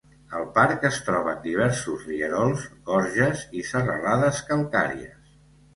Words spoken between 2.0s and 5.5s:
rierols, gorges i serralades calcàries.